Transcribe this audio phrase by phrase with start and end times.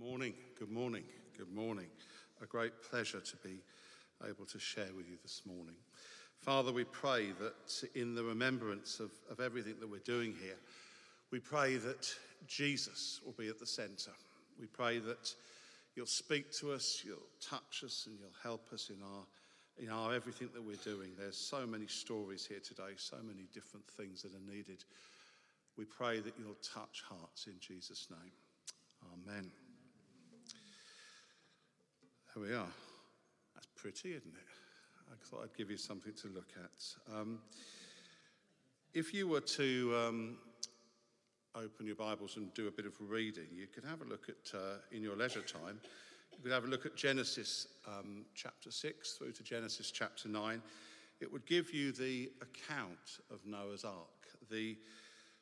[0.00, 1.04] morning, good morning,
[1.36, 1.88] good morning.
[2.42, 3.58] A great pleasure to be
[4.26, 5.74] able to share with you this morning.
[6.38, 10.56] Father, we pray that in the remembrance of, of everything that we're doing here,
[11.30, 12.10] we pray that
[12.46, 14.12] Jesus will be at the center.
[14.58, 15.34] We pray that
[15.94, 19.24] you'll speak to us, you'll touch us, and you'll help us in our
[19.78, 21.10] in our everything that we're doing.
[21.18, 24.84] There's so many stories here today, so many different things that are needed.
[25.76, 28.32] We pray that you'll touch hearts in Jesus' name.
[29.14, 29.50] Amen.
[32.36, 32.68] There we are.
[33.54, 34.46] That's pretty, isn't it?
[35.10, 37.12] I thought I'd give you something to look at.
[37.12, 37.40] Um,
[38.94, 40.36] if you were to um,
[41.56, 44.56] open your Bibles and do a bit of reading, you could have a look at,
[44.56, 45.80] uh, in your leisure time,
[46.30, 50.62] you could have a look at Genesis um, chapter 6 through to Genesis chapter 9.
[51.20, 54.28] It would give you the account of Noah's Ark.
[54.52, 54.78] The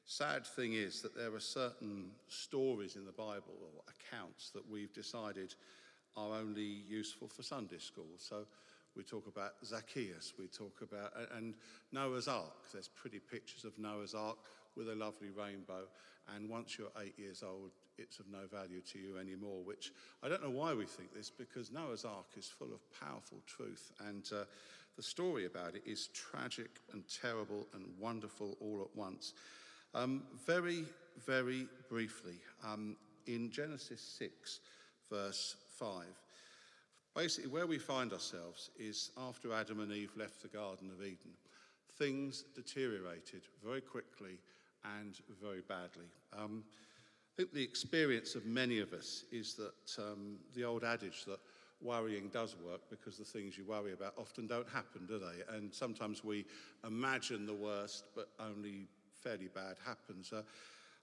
[0.07, 4.95] sad thing is that there are certain stories in the Bible or accounts that we've
[4.95, 5.55] decided
[6.19, 8.11] are only useful for Sunday school.
[8.19, 8.47] So
[8.97, 11.55] we talk about Zacchaeus, we talk about, and
[11.93, 12.65] Noah's Ark.
[12.73, 14.39] There's pretty pictures of Noah's Ark
[14.77, 15.85] with a lovely rainbow.
[16.35, 20.29] And once you're eight years old, it's of no value to you anymore, which I
[20.29, 23.93] don't know why we think this, because Noah's Ark is full of powerful truth.
[24.07, 24.45] And uh,
[24.97, 29.33] the story about it is tragic and terrible and wonderful all at once.
[29.95, 30.85] Um, very,
[31.25, 32.97] very briefly, um,
[33.27, 34.61] in Genesis 6,
[35.11, 36.05] verse 5.
[37.15, 41.33] Basically, where we find ourselves is after Adam and Eve left the Garden of Eden,
[41.99, 44.39] things deteriorated very quickly
[45.01, 46.07] and very badly.
[46.37, 46.65] Um,
[47.33, 51.39] I think the experience of many of us is that um, the old adage that
[51.81, 55.57] worrying does work because the things you worry about often don't happen, do they?
[55.57, 56.45] And sometimes we
[56.87, 58.87] imagine the worst, but only
[59.23, 60.33] fairly bad happens.
[60.33, 60.43] Uh,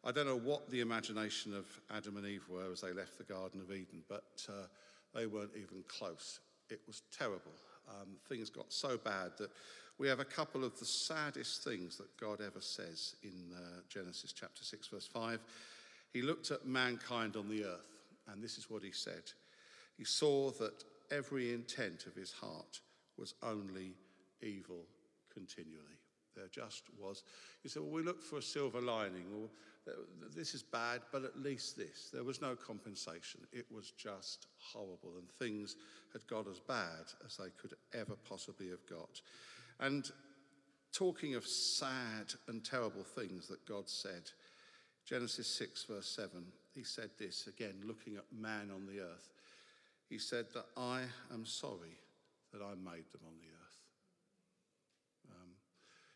[0.06, 3.24] I don't know what the imagination of Adam and Eve were as they left the
[3.24, 4.68] Garden of Eden, but uh,
[5.16, 6.40] they weren't even close.
[6.70, 7.52] It was terrible.
[7.90, 9.50] Um, things got so bad that
[9.98, 14.32] we have a couple of the saddest things that God ever says in uh, Genesis
[14.32, 15.40] chapter 6, verse 5.
[16.14, 19.24] He looked at mankind on the earth, and this is what he said.
[19.98, 22.80] He saw that every intent of his heart
[23.18, 23.94] was only
[24.42, 24.86] evil
[25.34, 25.82] continually.
[26.36, 27.24] There just was.
[27.64, 29.26] He said, Well, we look for a silver lining.
[29.32, 29.50] Well,
[30.36, 32.10] this is bad, but at least this.
[32.12, 33.42] There was no compensation.
[33.52, 35.76] It was just horrible, and things
[36.14, 39.22] had got as bad as they could ever possibly have got.
[39.80, 40.10] And
[40.92, 44.32] talking of sad and terrible things that God said,
[45.06, 49.30] Genesis 6, verse 7, he said this again, looking at man on the earth.
[50.10, 51.02] He said that I
[51.34, 52.00] am sorry
[52.54, 53.55] that I made them on the earth.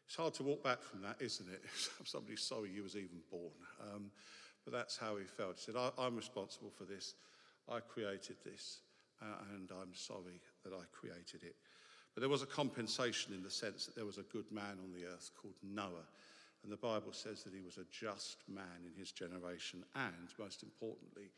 [0.09, 1.61] It's hard to walk back from that, isn't it?
[2.03, 3.53] Somebody's sorry you was even born.
[3.93, 4.09] Um,
[4.65, 5.57] but that's how he felt.
[5.57, 7.13] He said, I, am responsible for this.
[7.71, 8.79] I created this,
[9.21, 11.53] uh, and I'm sorry that I created it.
[12.15, 14.91] But there was a compensation in the sense that there was a good man on
[14.91, 16.09] the earth called Noah.
[16.63, 20.63] And the Bible says that he was a just man in his generation, and most
[20.63, 21.29] importantly,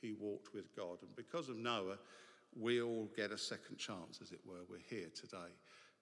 [0.00, 0.98] he walked with God.
[1.02, 1.98] And because of Noah,
[2.56, 4.62] we all get a second chance, as it were.
[4.70, 5.50] We're here today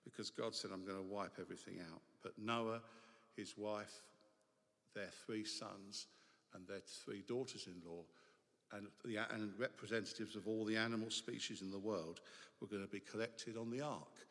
[0.05, 2.01] because God said, I'm going to wipe everything out.
[2.23, 2.81] But Noah,
[3.37, 4.03] his wife,
[4.95, 6.07] their three sons,
[6.55, 8.03] and their three daughters in law,
[8.73, 12.21] and, the, and representatives of all the animal species in the world
[12.61, 14.27] were going to be collected on the ark.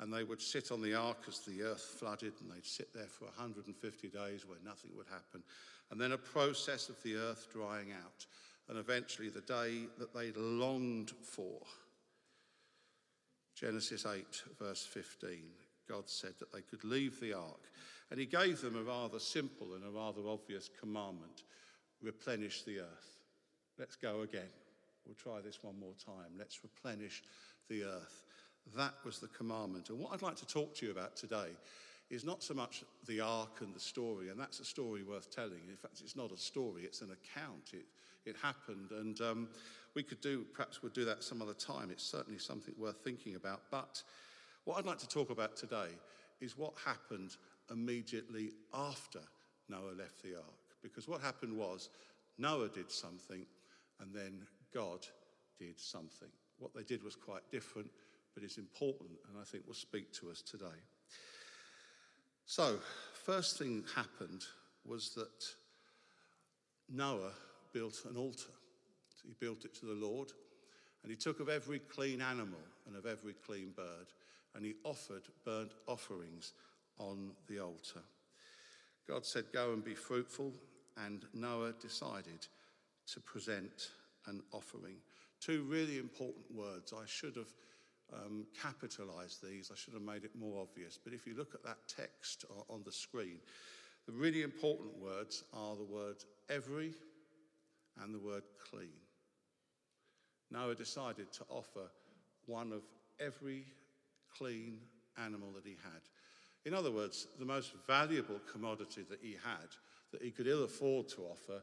[0.00, 3.08] And they would sit on the ark as the earth flooded, and they'd sit there
[3.08, 5.42] for 150 days where nothing would happen.
[5.90, 8.26] And then a process of the earth drying out.
[8.68, 11.62] And eventually, the day that they longed for,
[13.58, 14.24] Genesis 8,
[14.60, 15.30] verse 15,
[15.88, 17.70] God said that they could leave the ark.
[18.10, 21.42] And he gave them a rather simple and a rather obvious commandment
[22.00, 23.18] replenish the earth.
[23.76, 24.50] Let's go again.
[25.04, 26.36] We'll try this one more time.
[26.38, 27.24] Let's replenish
[27.68, 28.22] the earth.
[28.76, 29.90] That was the commandment.
[29.90, 31.48] And what I'd like to talk to you about today
[32.10, 35.62] is not so much the ark and the story, and that's a story worth telling.
[35.68, 37.70] In fact, it's not a story, it's an account.
[37.72, 37.86] It,
[38.24, 39.48] it happened, and um,
[39.98, 41.90] we could do, perhaps we'll do that some other time.
[41.90, 43.62] It's certainly something worth thinking about.
[43.68, 44.00] But
[44.62, 45.88] what I'd like to talk about today
[46.40, 47.36] is what happened
[47.68, 49.18] immediately after
[49.68, 50.44] Noah left the ark.
[50.84, 51.88] Because what happened was
[52.38, 53.44] Noah did something
[54.00, 55.04] and then God
[55.58, 56.28] did something.
[56.60, 57.90] What they did was quite different,
[58.34, 60.78] but it's important and I think will speak to us today.
[62.46, 62.78] So,
[63.24, 64.44] first thing happened
[64.86, 65.44] was that
[66.88, 67.32] Noah
[67.72, 68.52] built an altar.
[69.28, 70.32] He built it to the Lord,
[71.02, 74.06] and he took of every clean animal and of every clean bird,
[74.54, 76.54] and he offered burnt offerings
[76.98, 78.00] on the altar.
[79.06, 80.54] God said, Go and be fruitful,
[80.96, 82.46] and Noah decided
[83.12, 83.90] to present
[84.26, 84.96] an offering.
[85.40, 86.94] Two really important words.
[86.94, 87.52] I should have
[88.12, 90.98] um, capitalized these, I should have made it more obvious.
[91.02, 93.40] But if you look at that text on the screen,
[94.06, 96.16] the really important words are the word
[96.48, 96.94] every
[98.02, 98.88] and the word clean.
[100.50, 101.90] Noah decided to offer
[102.46, 102.82] one of
[103.20, 103.66] every
[104.36, 104.78] clean
[105.22, 106.00] animal that he had.
[106.64, 109.68] In other words, the most valuable commodity that he had,
[110.12, 111.62] that he could ill afford to offer,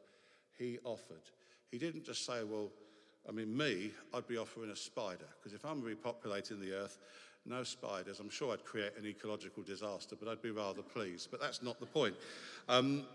[0.58, 1.30] he offered.
[1.72, 2.72] He didn't just say, Well,
[3.28, 7.00] I mean, me, I'd be offering a spider, because if I'm repopulating the earth,
[7.46, 11.30] no spiders, I'm sure I'd create an ecological disaster, but I'd be rather pleased.
[11.32, 12.16] But that's not the point.
[12.70, 13.06] Um,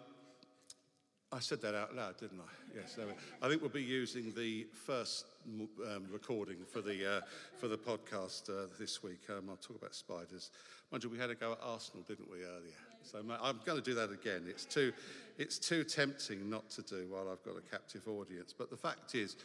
[1.32, 2.74] I said that out loud, didn't I?
[2.74, 2.98] Yes.
[3.40, 7.20] I think we'll be using the first um, recording for the uh,
[7.56, 9.20] for the podcast uh, this week.
[9.28, 10.50] Um, I'll talk about spiders.
[10.90, 12.74] Mind you, we had a go at Arsenal, didn't we, earlier?
[13.04, 14.42] So I'm going to do that again.
[14.48, 14.92] It's too
[15.38, 18.52] it's too tempting not to do while I've got a captive audience.
[18.56, 19.36] But the fact is,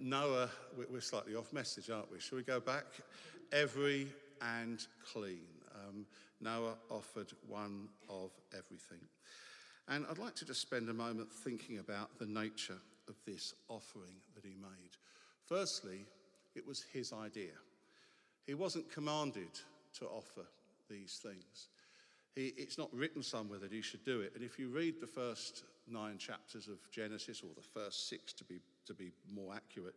[0.00, 0.48] Noah,
[0.90, 2.18] we're slightly off message, aren't we?
[2.18, 2.86] Shall we go back?
[3.52, 4.08] Every
[4.40, 5.46] and clean.
[5.74, 6.06] Um,
[6.40, 9.00] Noah offered one of everything.
[9.88, 12.78] And I'd like to just spend a moment thinking about the nature
[13.08, 14.96] of this offering that he made.
[15.46, 16.06] Firstly,
[16.54, 17.52] it was his idea.
[18.46, 19.60] He wasn't commanded
[19.98, 20.46] to offer
[20.90, 21.68] these things.
[22.34, 24.32] He, it's not written somewhere that he should do it.
[24.34, 28.44] And if you read the first nine chapters of Genesis, or the first six to
[28.44, 29.94] be, to be more accurate,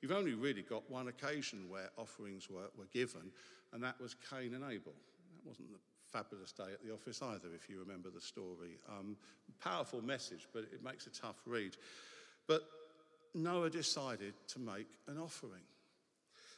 [0.00, 3.32] you've only really got one occasion where offerings were, were given,
[3.72, 4.92] and that was Cain and Abel.
[5.34, 5.78] That wasn't the
[6.12, 8.78] fabulous day at the office either, if you remember the story.
[8.88, 9.16] Um,
[9.60, 11.76] powerful message, but it makes a tough read.
[12.46, 12.62] But
[13.34, 15.62] Noah decided to make an offering.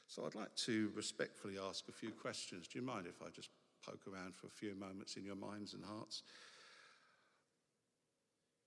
[0.08, 2.68] So I'd like to respectfully ask a few questions.
[2.68, 3.50] Do you mind if I just
[3.84, 6.22] poke around for a few moments in your minds and hearts?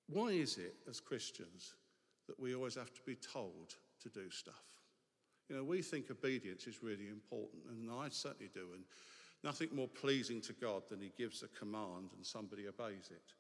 [0.10, 1.74] Why is it, as Christians,
[2.28, 4.64] that we always have to be told to do stuff?
[5.50, 8.68] You know, we think obedience is really important, and I certainly do.
[8.74, 8.84] And
[9.44, 13.34] Nothing more pleasing to God than He gives a command and somebody obeys it.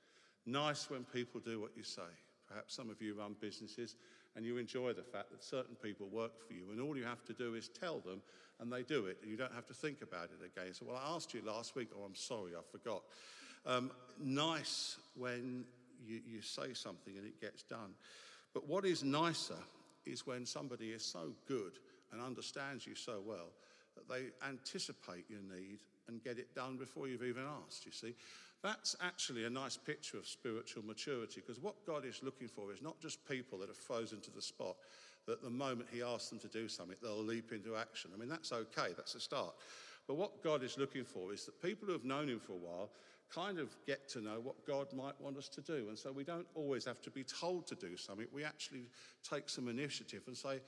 [0.45, 2.01] Nice when people do what you say.
[2.47, 3.95] Perhaps some of you run businesses
[4.35, 7.25] and you enjoy the fact that certain people work for you, and all you have
[7.25, 8.21] to do is tell them
[8.59, 10.73] and they do it, and you don't have to think about it again.
[10.73, 13.01] So, well, I asked you last week, oh, I'm sorry, I forgot.
[13.65, 15.65] Um, nice when
[16.05, 17.93] you, you say something and it gets done.
[18.53, 19.57] But what is nicer
[20.05, 21.73] is when somebody is so good
[22.11, 23.49] and understands you so well
[23.97, 28.13] that they anticipate your need and get it done before you've even asked, you see.
[28.63, 32.81] That's actually a nice picture of spiritual maturity because what God is looking for is
[32.81, 34.75] not just people that are frozen to the spot,
[35.27, 38.11] that the moment He asks them to do something, they'll leap into action.
[38.15, 39.53] I mean, that's okay, that's a start.
[40.07, 42.55] But what God is looking for is that people who have known Him for a
[42.55, 42.89] while
[43.33, 45.87] kind of get to know what God might want us to do.
[45.89, 48.25] And so we don't always have to be told to do something.
[48.33, 48.85] We actually
[49.29, 50.61] take some initiative and say,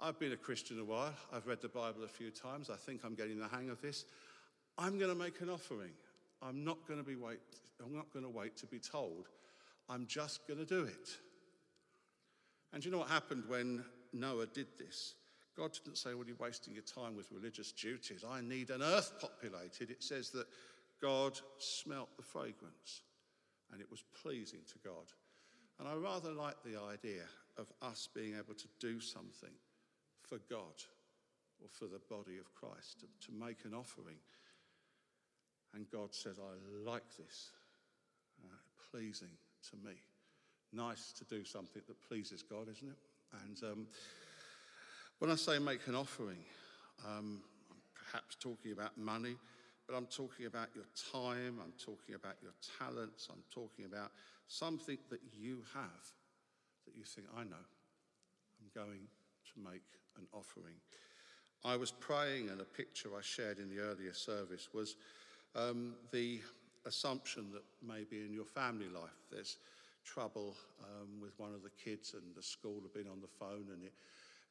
[0.00, 1.12] I've been a Christian a while.
[1.32, 2.70] I've read the Bible a few times.
[2.70, 4.04] I think I'm getting the hang of this.
[4.76, 5.90] I'm going to make an offering.
[6.40, 7.40] I'm not going to be wait.
[7.84, 9.28] I'm not going to wait to be told.
[9.88, 11.08] I'm just going to do it.
[12.72, 15.14] And you know what happened when Noah did this?
[15.56, 18.24] God didn't say, Well, you're wasting your time with religious duties.
[18.28, 19.90] I need an earth populated.
[19.90, 20.46] It says that
[21.02, 23.02] God smelt the fragrance
[23.72, 25.12] and it was pleasing to God.
[25.80, 27.22] And I rather like the idea
[27.56, 29.50] of us being able to do something
[30.28, 30.76] for God
[31.60, 34.16] or for the body of Christ, to, to make an offering.
[35.74, 37.50] And God says, I like this,
[38.44, 38.54] uh,
[38.90, 39.36] pleasing
[39.70, 39.96] to me.
[40.72, 42.98] Nice to do something that pleases God, isn't it?
[43.44, 43.86] And um,
[45.18, 46.38] when I say make an offering,
[47.04, 49.36] um, I'm perhaps talking about money,
[49.86, 54.12] but I'm talking about your time, I'm talking about your talents, I'm talking about
[54.46, 56.12] something that you have
[56.86, 57.64] that you think, I know,
[58.60, 59.08] I'm going
[59.54, 59.82] to make
[60.16, 60.74] an offering.
[61.64, 64.96] I was praying, and a picture I shared in the earlier service was
[65.56, 66.40] um, the
[66.86, 69.58] assumption that maybe in your family life there's
[70.04, 73.66] trouble um, with one of the kids, and the school have been on the phone,
[73.72, 73.92] and it,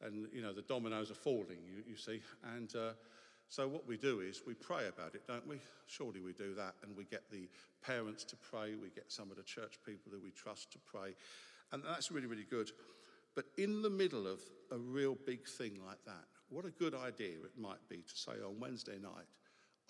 [0.01, 1.59] and you know the dominoes are falling.
[1.65, 2.21] You, you see,
[2.55, 2.91] and uh,
[3.49, 5.57] so what we do is we pray about it, don't we?
[5.87, 7.47] Surely we do that, and we get the
[7.81, 8.75] parents to pray.
[8.75, 11.15] We get some of the church people who we trust to pray,
[11.71, 12.71] and that's really really good.
[13.37, 14.41] But in the middle of
[14.71, 18.31] a real big thing like that, what a good idea it might be to say
[18.43, 19.29] on Wednesday night,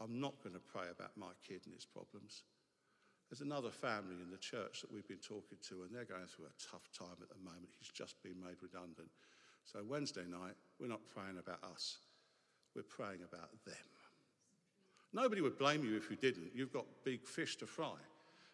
[0.02, 2.44] I'm not going to pray about my kid and his problems.
[3.30, 6.48] There's another family in the church that we've been talking to, and they're going through
[6.48, 7.70] a tough time at the moment.
[7.80, 9.08] He's just been made redundant.
[9.64, 12.00] So, Wednesday night, we're not praying about us,
[12.76, 13.88] we're praying about them.
[15.14, 16.52] Nobody would blame you if you didn't.
[16.54, 17.96] You've got big fish to fry.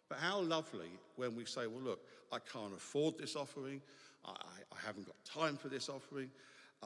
[0.08, 3.82] But how lovely when we say, well, look, I can't afford this offering.
[4.26, 4.32] I,
[4.72, 6.30] I haven't got time for this offering.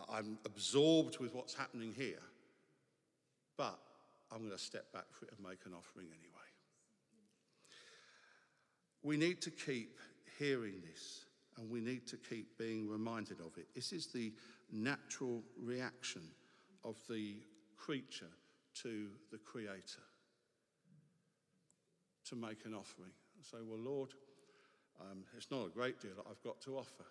[0.09, 2.21] I'm absorbed with what's happening here.
[3.57, 3.79] But
[4.31, 6.37] I'm going to step back for it and make an offering anyway.
[9.03, 9.97] We need to keep
[10.37, 11.25] hearing this
[11.57, 13.67] and we need to keep being reminded of it.
[13.73, 14.31] This is the
[14.71, 16.21] natural reaction
[16.83, 17.35] of the
[17.77, 18.31] creature
[18.83, 20.03] to the Creator
[22.25, 24.09] to make an offering and say, Well, Lord,
[24.99, 27.05] um, it's not a great deal that I've got to offer,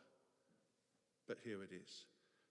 [1.26, 2.04] but here it is.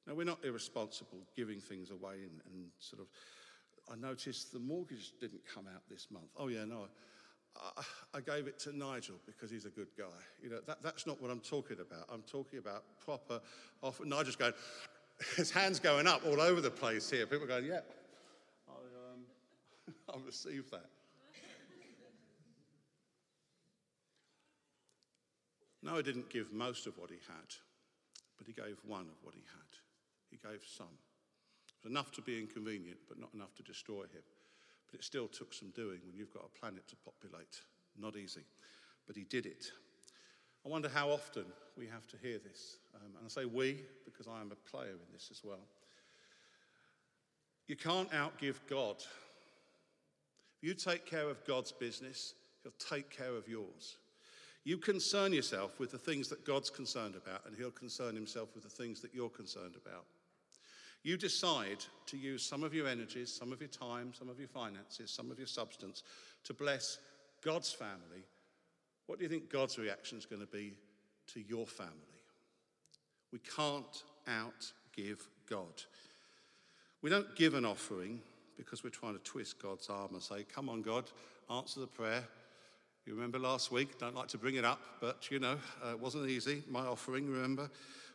[0.08, 3.08] Now, we're not irresponsible giving things away and, and sort of.
[3.92, 6.30] I noticed the mortgage didn't come out this month.
[6.38, 6.88] Oh, yeah, no.
[7.56, 7.84] I,
[8.16, 10.04] I gave it to Nigel because he's a good guy.
[10.42, 12.06] You know, that, that's not what I'm talking about.
[12.12, 13.40] I'm talking about proper
[13.82, 14.06] offer.
[14.06, 14.54] Nigel's going,
[15.38, 17.26] his hands going up all over the place here.
[17.26, 17.82] People going, yeah,
[18.68, 20.86] I, um, I'll receive that.
[25.86, 27.54] Noah didn't give most of what he had,
[28.38, 29.72] but he gave one of what he had.
[30.30, 30.96] He gave some.
[31.68, 34.24] It was enough to be inconvenient, but not enough to destroy him.
[34.90, 37.62] But it still took some doing when you've got a planet to populate.
[37.98, 38.46] Not easy.
[39.08, 39.72] But he did it.
[40.66, 41.46] I wonder how often
[41.78, 42.78] we have to hear this.
[42.96, 45.68] Um, and I say we because I am a player in this as well.
[47.68, 48.98] You can't outgive God.
[50.58, 53.98] If you take care of God's business, He'll take care of yours.
[54.66, 58.64] You concern yourself with the things that God's concerned about, and He'll concern Himself with
[58.64, 60.06] the things that you're concerned about.
[61.04, 64.48] You decide to use some of your energies, some of your time, some of your
[64.48, 66.02] finances, some of your substance
[66.44, 66.98] to bless
[67.44, 68.26] God's family.
[69.06, 70.74] What do you think God's reaction is going to be
[71.34, 71.94] to your family?
[73.32, 75.84] We can't outgive God.
[77.04, 78.20] We don't give an offering
[78.58, 81.12] because we're trying to twist God's arm and say, Come on, God,
[81.52, 82.24] answer the prayer.
[83.06, 86.00] You remember last week, don't like to bring it up, but you know, uh, it
[86.00, 87.70] wasn't easy, my offering, remember?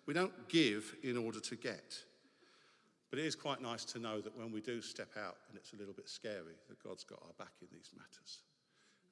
[0.06, 1.97] We don't give in order to get.
[3.11, 5.73] But it is quite nice to know that when we do step out and it's
[5.73, 8.38] a little bit scary, that God's got our back in these matters.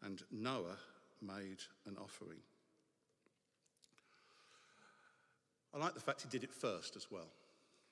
[0.02, 0.78] And Noah
[1.20, 2.38] made an offering.
[5.74, 7.28] I like the fact he did it first as well.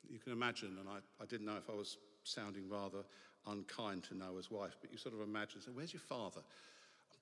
[0.09, 3.05] You can imagine, and I, I didn't know if I was sounding rather
[3.47, 6.41] unkind to Noah's wife, but you sort of imagine, so where's your father?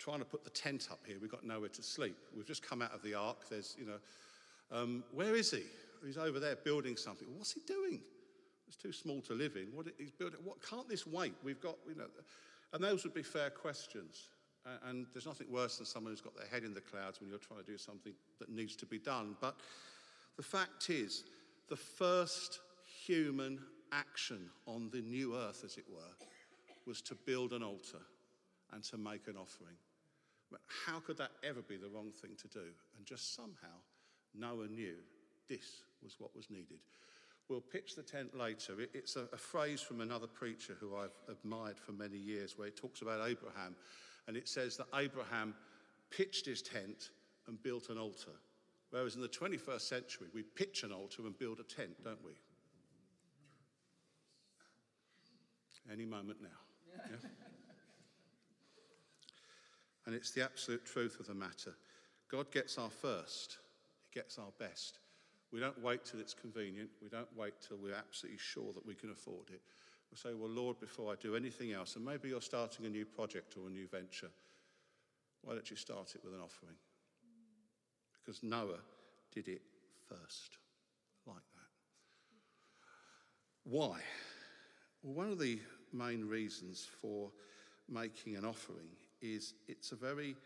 [0.04, 1.16] Trying to put the tent up here.
[1.18, 2.14] We've got nowhere to sleep.
[2.36, 3.48] We've just come out of the ark.
[3.48, 3.96] There's, you know,
[4.70, 5.62] um, where is he?
[6.04, 7.26] He's over there building something.
[7.38, 8.02] What's he doing?
[8.68, 9.68] It's too small to live in.
[9.72, 10.40] What he's building?
[10.44, 11.32] What can't this wait?
[11.42, 12.04] We've got, you know,
[12.74, 14.28] and those would be fair questions.
[14.86, 17.38] And there's nothing worse than someone who's got their head in the clouds when you're
[17.38, 19.36] trying to do something that needs to be done.
[19.40, 19.56] But
[20.36, 21.24] the fact is,
[21.70, 22.60] the first
[23.06, 23.58] human
[23.90, 26.26] action on the new earth, as it were,
[26.86, 28.02] was to build an altar
[28.74, 29.76] and to make an offering.
[30.50, 32.66] But how could that ever be the wrong thing to do?
[32.96, 33.76] And just somehow,
[34.34, 34.96] Noah knew
[35.48, 36.78] this was what was needed.
[37.48, 38.74] We'll pitch the tent later.
[38.94, 42.72] It's a, a, phrase from another preacher who I've admired for many years where he
[42.72, 43.76] talks about Abraham.
[44.26, 45.54] And it says that Abraham
[46.10, 47.10] pitched his tent
[47.46, 48.32] and built an altar.
[48.90, 52.32] Whereas in the 21st century, we pitch an altar and build a tent, don't we?
[55.92, 56.48] Any moment now.
[57.10, 57.28] Yeah?
[60.06, 61.74] And it's the absolute truth of the matter.
[62.30, 63.58] God gets our first,
[64.02, 64.98] He gets our best.
[65.52, 66.90] We don't wait till it's convenient.
[67.00, 69.60] We don't wait till we're absolutely sure that we can afford it.
[70.10, 73.04] We say, Well, Lord, before I do anything else, and maybe you're starting a new
[73.04, 74.30] project or a new venture,
[75.42, 76.76] why don't you start it with an offering?
[78.24, 78.80] Because Noah
[79.32, 79.62] did it
[80.08, 80.58] first,
[81.26, 81.64] like that.
[83.64, 84.00] Why?
[85.02, 85.60] Well, one of the
[85.92, 87.30] main reasons for
[87.88, 88.88] making an offering
[89.24, 90.36] is it's a very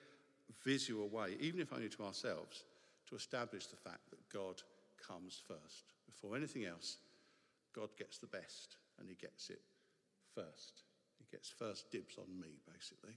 [0.65, 2.65] visual way, even if only to ourselves,
[3.09, 4.63] to establish the fact that God
[5.07, 5.93] comes first.
[6.07, 6.99] Before anything else,
[7.75, 9.61] God gets the best and he gets it
[10.35, 10.83] first.
[11.19, 13.11] He gets first dibs on me, basically.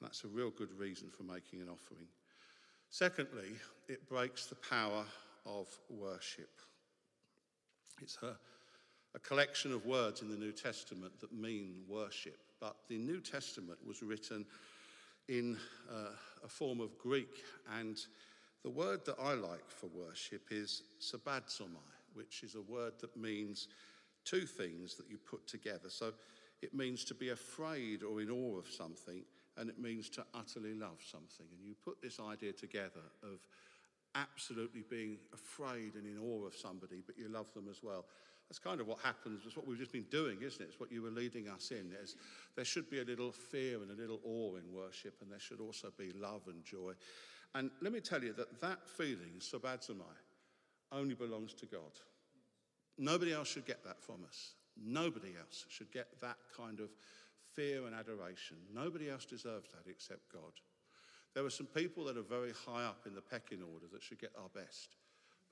[0.00, 2.06] And that's a real good reason for making an offering.
[2.90, 3.50] Secondly,
[3.88, 5.04] it breaks the power
[5.46, 6.50] of worship.
[8.00, 8.36] It's a,
[9.14, 13.78] a collection of words in the New Testament that mean worship, but the New Testament
[13.86, 14.46] was written
[15.28, 15.56] in
[15.90, 16.10] uh,
[16.44, 17.42] a form of Greek.
[17.78, 17.98] And
[18.62, 21.76] the word that I like for worship is sabadzomai,
[22.14, 23.68] which is a word that means
[24.24, 25.88] two things that you put together.
[25.88, 26.12] So
[26.60, 29.22] it means to be afraid or in awe of something,
[29.56, 31.46] and it means to utterly love something.
[31.56, 33.40] And you put this idea together of
[34.20, 38.04] absolutely being afraid and in awe of somebody, but you love them as well.
[38.48, 39.42] That's kind of what happens.
[39.44, 40.68] It's what we've just been doing, isn't it?
[40.70, 41.90] It's what you were leading us in.
[41.90, 42.16] There's,
[42.56, 45.60] there should be a little fear and a little awe in worship, and there should
[45.60, 46.92] also be love and joy.
[47.54, 50.16] And let me tell you that that feeling, sabadzomai,
[50.92, 51.92] only belongs to God.
[52.96, 54.54] Nobody else should get that from us.
[54.82, 56.88] Nobody else should get that kind of
[57.54, 58.56] fear and adoration.
[58.74, 60.52] Nobody else deserves that except God.
[61.38, 64.20] There are some people that are very high up in the pecking order that should
[64.20, 64.96] get our best,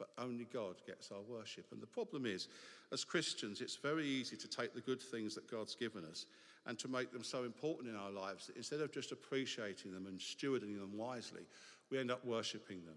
[0.01, 1.67] but only God gets our worship.
[1.71, 2.49] And the problem is,
[2.91, 6.27] as Christians, it's very easy to take the good things that God's given us
[6.67, 10.09] and to make them so important in our lives that instead of just appreciating them
[10.09, 11.43] and stewarding them wisely,
[11.89, 12.97] we end up worshipping them.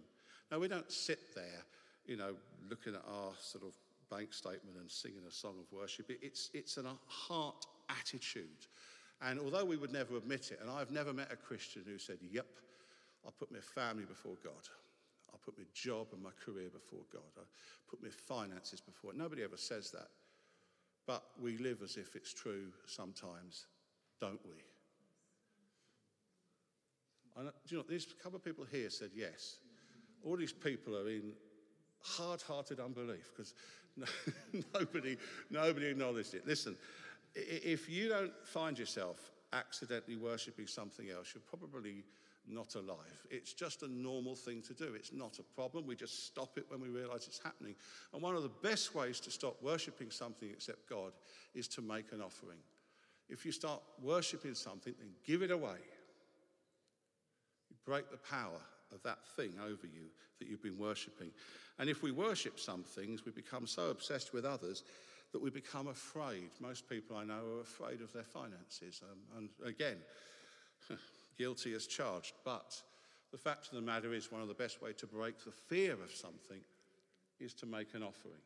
[0.51, 1.63] Now, we don't sit there,
[2.07, 2.33] you know,
[2.71, 3.75] looking at our sort of
[4.09, 6.07] bank statement and singing a song of worship.
[6.09, 8.65] It's, it's a heart attitude.
[9.21, 12.17] And although we would never admit it, and I've never met a Christian who said,
[12.31, 12.47] Yep,
[13.29, 14.67] I'll put my family before God.
[15.31, 17.21] I'll put my job and my career before God.
[17.37, 17.43] I'll
[17.87, 19.13] put my finances before.
[19.13, 20.07] Nobody ever says that.
[21.05, 23.67] But we live as if it's true sometimes,
[24.19, 24.55] don't we?
[27.37, 29.59] do you know, there's a couple of people here said yes.
[30.25, 31.31] All these people are in
[32.01, 33.53] hard-hearted unbelief because
[34.73, 35.17] nobody,
[35.51, 36.47] nobody acknowledged it.
[36.47, 36.75] Listen,
[37.35, 42.03] if you don't find yourself accidentally worshipping something else, you're probably
[42.49, 43.25] not alive.
[43.29, 44.93] It's just a normal thing to do.
[44.95, 45.85] It's not a problem.
[45.85, 47.75] We just stop it when we realize it's happening.
[48.13, 51.13] And one of the best ways to stop worshipping something except God
[51.53, 52.59] is to make an offering.
[53.29, 55.77] If you start worshipping something, then give it away.
[57.69, 58.59] You break the power
[58.93, 61.31] of that thing over you that you've been worshipping.
[61.77, 64.83] And if we worship some things, we become so obsessed with others
[65.31, 66.49] that we become afraid.
[66.59, 69.01] Most people I know are afraid of their finances.
[69.03, 69.97] Um, and again,
[71.39, 72.33] guilty as charged.
[72.43, 72.79] But
[73.31, 75.93] the fact of the matter is, one of the best ways to break the fear
[75.93, 76.59] of something
[77.39, 78.43] is to make an offering,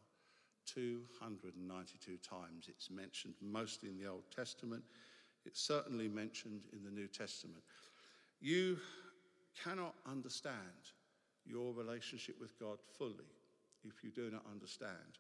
[0.66, 2.68] 292 times.
[2.68, 4.84] It's mentioned mostly in the Old Testament.
[5.46, 7.62] It's certainly mentioned in the New Testament.
[8.42, 8.78] You
[9.64, 10.92] cannot understand
[11.46, 13.32] your relationship with God fully
[13.82, 15.16] if you do not understand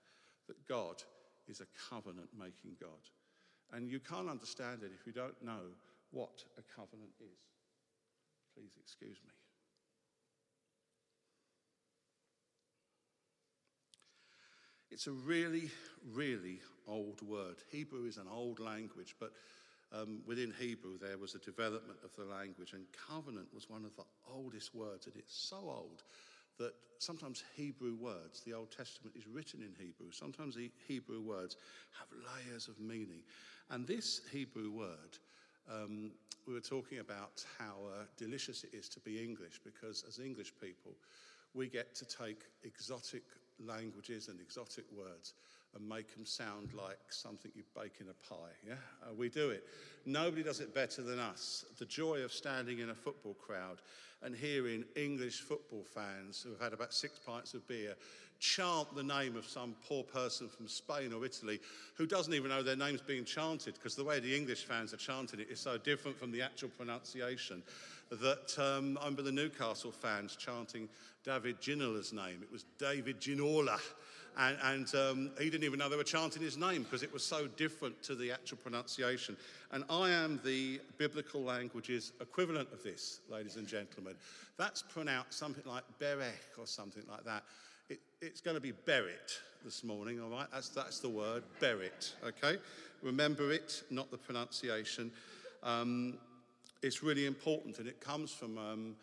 [0.48, 1.02] that God
[1.48, 3.08] is a covenant making God.
[3.72, 5.72] And you can't understand it if you don't know
[6.10, 7.51] what a covenant is.
[8.54, 9.32] Please excuse me.
[14.90, 15.70] It's a really,
[16.12, 17.56] really old word.
[17.70, 19.32] Hebrew is an old language, but
[19.90, 23.96] um, within Hebrew there was a development of the language, and covenant was one of
[23.96, 26.02] the oldest words, and it's so old
[26.58, 31.56] that sometimes Hebrew words, the Old Testament is written in Hebrew, sometimes the Hebrew words
[31.98, 33.22] have layers of meaning.
[33.70, 35.18] And this Hebrew word,
[35.70, 36.12] um,
[36.46, 40.52] we were talking about how uh, delicious it is to be English because as English
[40.60, 40.92] people,
[41.54, 43.22] we get to take exotic
[43.64, 45.34] languages and exotic words
[45.74, 48.52] and make them sound like something you bake in a pie.
[48.66, 49.64] Yeah, uh, we do it.
[50.04, 51.64] Nobody does it better than us.
[51.78, 53.80] The joy of standing in a football crowd
[54.22, 57.94] and hearing English football fans who have had about six pints of beer
[58.42, 61.60] chant the name of some poor person from Spain or Italy
[61.94, 64.96] who doesn't even know their name's being chanted because the way the English fans are
[64.96, 67.62] chanting it is so different from the actual pronunciation
[68.10, 70.88] that um, I remember the Newcastle fans chanting
[71.24, 72.40] David Ginola's name.
[72.42, 73.78] It was David Ginola.
[74.36, 77.22] And, and um, he didn't even know they were chanting his name because it was
[77.22, 79.36] so different to the actual pronunciation.
[79.70, 84.14] And I am the biblical language's equivalent of this, ladies and gentlemen.
[84.56, 87.44] That's pronounced something like Berech or something like that.
[87.92, 90.46] It, it's going to be berit this morning, all right?
[90.50, 92.58] That's, that's the word, berit, okay?
[93.02, 95.10] Remember it, not the pronunciation.
[95.62, 96.14] Um,
[96.82, 98.96] it's really important, and it comes from um,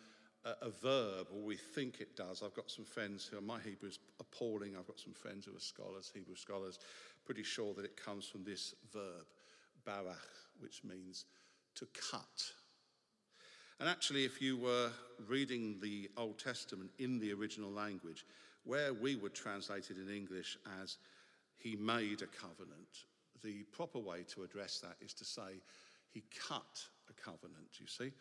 [0.44, 2.42] a, a, verb, or we think it does.
[2.42, 4.74] I've got some friends who, my Hebrew is appalling.
[4.76, 6.80] I've got some friends who are scholars, Hebrew scholars,
[7.24, 9.26] pretty sure that it comes from this verb,
[9.86, 10.16] barach,
[10.58, 11.26] which means
[11.76, 12.52] to cut.
[13.78, 14.90] And actually, if you were
[15.28, 18.24] reading the Old Testament in the original language,
[18.70, 20.96] where we would translate it in English as
[21.58, 23.02] he made a covenant,
[23.42, 25.58] the proper way to address that is to say
[26.12, 26.78] he cut
[27.08, 28.12] a covenant, you see.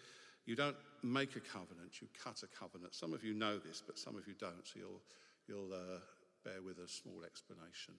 [0.47, 2.95] You don't make a covenant, you cut a covenant.
[2.95, 5.01] Some of you know this, but some of you don't, so you'll,
[5.47, 5.99] you'll uh,
[6.43, 7.93] bear with a small explanation.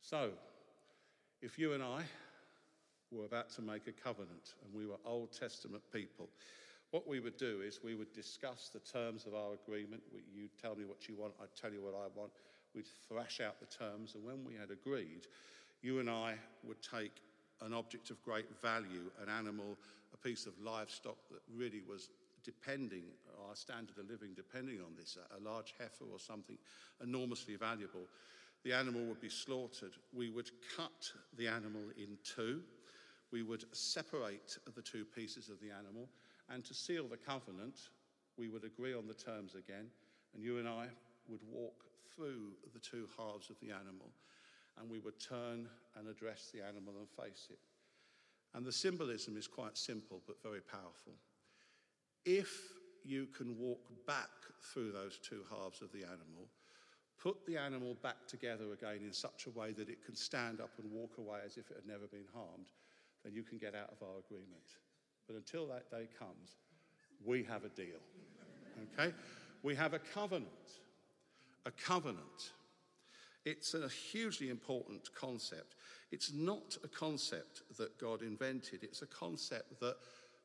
[0.00, 0.30] So,
[1.42, 2.02] if you and I
[3.10, 6.28] were about to make a covenant and we were Old Testament people,
[6.90, 10.02] what we would do is we would discuss the terms of our agreement.
[10.34, 12.32] You tell me what you want, I tell you what I want.
[12.74, 15.26] We'd thrash out the terms, and when we had agreed,
[15.82, 17.12] you and I would take
[17.62, 19.76] an object of great value, an animal,
[20.12, 22.08] a piece of livestock that really was
[22.44, 23.04] depending,
[23.48, 26.56] our standard of living depending on this, a large heifer or something
[27.02, 28.06] enormously valuable.
[28.64, 29.92] The animal would be slaughtered.
[30.12, 32.62] We would cut the animal in two.
[33.32, 36.08] We would separate the two pieces of the animal.
[36.52, 37.78] And to seal the covenant,
[38.36, 39.86] we would agree on the terms again.
[40.34, 40.86] And you and I
[41.28, 41.84] would walk
[42.14, 44.10] through the two halves of the animal
[44.78, 47.58] and we would turn and address the animal and face it.
[48.54, 51.14] And the symbolism is quite simple but very powerful.
[52.24, 52.50] If
[53.04, 54.28] you can walk back
[54.72, 56.48] through those two halves of the animal,
[57.22, 60.70] put the animal back together again in such a way that it can stand up
[60.82, 62.72] and walk away as if it had never been harmed,
[63.24, 64.76] then you can get out of our agreement.
[65.30, 66.56] But until that day comes,
[67.24, 68.00] we have a deal.
[68.98, 69.14] Okay?
[69.62, 70.48] We have a covenant.
[71.66, 72.50] A covenant.
[73.44, 75.76] It's a hugely important concept.
[76.10, 79.98] It's not a concept that God invented, it's a concept that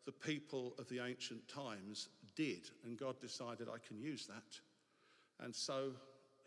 [0.06, 4.60] the people of the ancient times did, and God decided, I can use that.
[5.44, 5.94] And so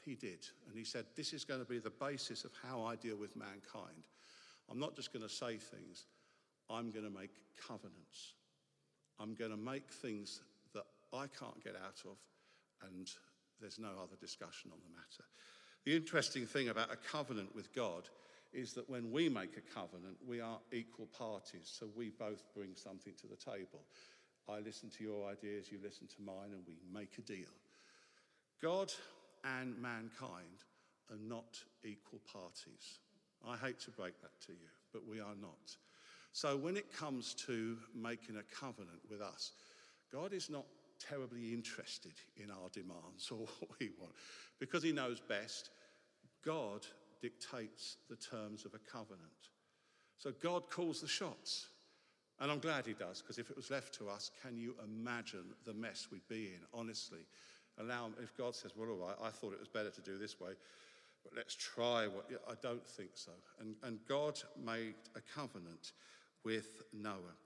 [0.05, 0.47] he did.
[0.69, 3.35] And he said, This is going to be the basis of how I deal with
[3.35, 4.07] mankind.
[4.71, 6.05] I'm not just going to say things,
[6.71, 7.31] I'm going to make
[7.67, 8.35] covenants.
[9.21, 10.41] I'm going to make things
[10.75, 12.19] that I can't get out of,
[12.89, 13.11] and
[13.61, 15.25] there's no other discussion on the matter.
[15.85, 18.09] The interesting thing about a covenant with God
[18.53, 22.75] is that when we make a covenant, we are equal parties, so we both bring
[22.75, 23.83] something to the table.
[24.49, 27.53] I listen to your ideas, you listen to mine, and we make a deal.
[28.63, 28.93] God
[29.45, 30.65] and mankind
[31.11, 33.01] are not equal parties.
[33.47, 35.77] I hate to break that to you, but we are not.
[36.39, 39.51] So when it comes to making a covenant with us,
[40.13, 40.67] God is not
[41.01, 44.13] terribly interested in our demands or what we want
[44.61, 45.71] because he knows best.
[46.47, 46.87] God
[47.21, 49.51] dictates the terms of a covenant.
[50.17, 51.71] So God calls the shots.
[52.39, 55.43] And I'm glad he does, because if it was left to us, can you imagine
[55.67, 57.27] the mess we'd be in, honestly?
[57.81, 60.39] Allow, if God says, well, all right, I thought it was better to do this
[60.39, 60.53] way,
[61.25, 63.33] but let's try what, I don't think so.
[63.59, 65.91] And, and God made a covenant
[66.45, 67.37] with Noah.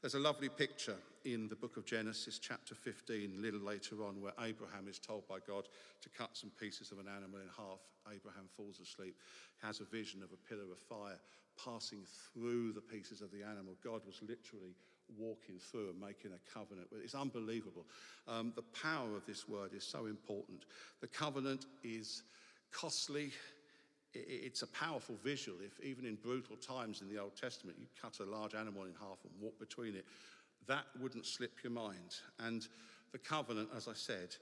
[0.00, 4.20] There's a lovely picture in the book of Genesis, chapter 15, a little later on,
[4.20, 5.68] where Abraham is told by God
[6.00, 7.80] to cut some pieces of an animal in half.
[8.06, 9.14] Abraham falls asleep,
[9.62, 11.18] has a vision of a pillar of fire
[11.62, 12.00] passing
[12.32, 13.74] through the pieces of the animal.
[13.84, 14.74] God was literally
[15.18, 16.88] walking through and making a covenant.
[16.92, 17.84] It's unbelievable.
[18.26, 20.64] Um, the power of this word is so important.
[21.00, 22.22] The covenant is
[22.72, 23.32] costly,
[24.12, 25.58] it's a powerful visual.
[25.64, 28.92] If even in brutal times in the Old Testament, you cut a large animal in
[29.00, 30.04] half and walk between it,
[30.66, 32.16] that wouldn't slip your mind.
[32.38, 32.66] And
[33.12, 34.34] the covenant, as I said,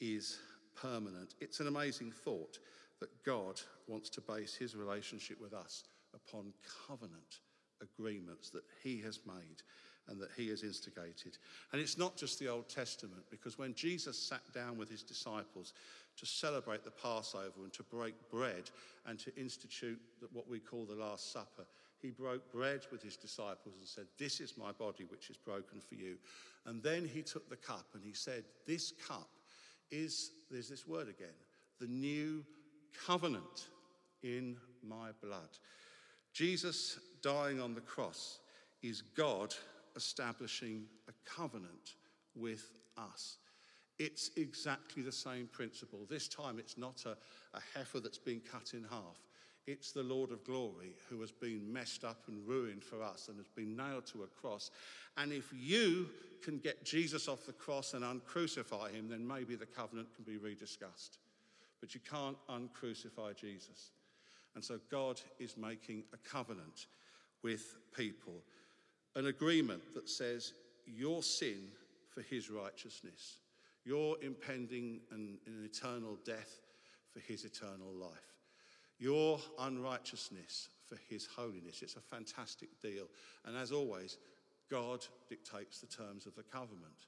[0.00, 0.38] is
[0.74, 1.34] permanent.
[1.40, 2.58] It's an amazing thought
[3.00, 6.52] that God wants to base his relationship with us upon
[6.86, 7.40] covenant
[7.82, 9.62] agreements that he has made
[10.08, 11.38] and that he has instigated.
[11.72, 15.72] And it's not just the Old Testament, because when Jesus sat down with his disciples
[16.20, 18.70] to celebrate the Passover and to break bread
[19.06, 19.98] and to institute
[20.32, 21.64] what we call the Last Supper,
[21.98, 25.80] he broke bread with his disciples and said, This is my body which is broken
[25.80, 26.16] for you.
[26.66, 29.30] And then he took the cup and he said, This cup
[29.90, 31.28] is, there's this word again,
[31.80, 32.44] the new
[33.06, 33.68] covenant
[34.22, 34.56] in
[34.86, 35.48] my blood.
[36.34, 38.40] Jesus dying on the cross
[38.82, 39.54] is God
[39.96, 41.94] establishing a covenant
[42.34, 43.38] with us.
[44.00, 46.00] It's exactly the same principle.
[46.08, 47.10] This time it's not a,
[47.56, 49.20] a heifer that's been cut in half.
[49.66, 53.36] It's the Lord of glory who has been messed up and ruined for us and
[53.36, 54.70] has been nailed to a cross.
[55.18, 56.08] And if you
[56.42, 60.38] can get Jesus off the cross and uncrucify him, then maybe the covenant can be
[60.38, 61.18] rediscussed.
[61.80, 63.92] but you can't uncrucify Jesus.
[64.54, 66.86] And so God is making a covenant
[67.42, 68.42] with people,
[69.14, 70.52] an agreement that says
[70.86, 71.68] your sin
[72.08, 73.36] for his righteousness,
[73.84, 76.60] your impending and, eternal death
[77.12, 78.34] for his eternal life,
[78.98, 81.82] your unrighteousness for his holiness.
[81.82, 83.06] It's a fantastic deal.
[83.44, 84.18] And as always,
[84.70, 87.06] God dictates the terms of the covenant.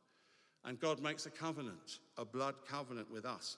[0.64, 3.56] And God makes a covenant, a blood covenant with us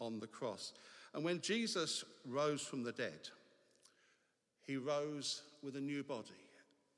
[0.00, 0.72] on the cross.
[1.14, 3.28] And when Jesus rose from the dead,
[4.62, 6.28] he rose with a new body,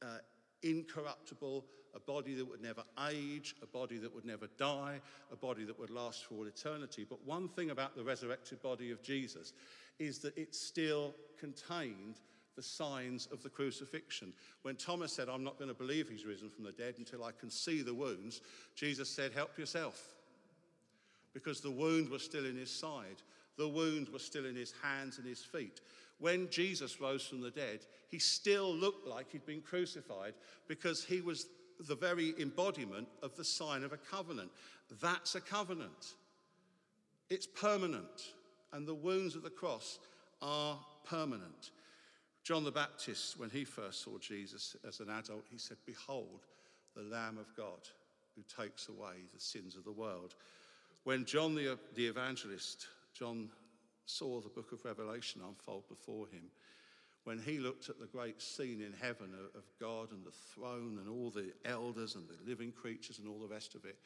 [0.02, 0.18] uh,
[0.62, 1.64] incorruptible,
[1.98, 5.00] a body that would never age, a body that would never die,
[5.32, 7.04] a body that would last for all eternity.
[7.08, 9.52] But one thing about the resurrected body of Jesus
[9.98, 12.20] is that it still contained
[12.54, 14.32] the signs of the crucifixion.
[14.62, 17.32] When Thomas said, I'm not going to believe he's risen from the dead until I
[17.32, 18.40] can see the wounds,
[18.74, 20.14] Jesus said, Help yourself.
[21.34, 23.22] Because the wound was still in his side,
[23.56, 25.80] the wound was still in his hands and his feet.
[26.18, 30.34] When Jesus rose from the dead, he still looked like he'd been crucified
[30.66, 31.46] because he was
[31.80, 34.50] the very embodiment of the sign of a covenant.
[35.00, 36.14] That's a covenant.
[37.30, 38.34] It's permanent,
[38.72, 39.98] and the wounds of the cross
[40.40, 41.70] are permanent.
[42.42, 46.46] John the Baptist, when he first saw Jesus as an adult, he said, Behold,
[46.96, 47.88] the Lamb of God
[48.34, 50.34] who takes away the sins of the world.
[51.04, 53.50] When John the, the evangelist, John
[54.06, 56.44] saw the book of Revelation unfold before him,
[57.28, 61.10] when he looked at the great scene in heaven of, God and the throne and
[61.10, 63.96] all the elders and the living creatures and all the rest of it,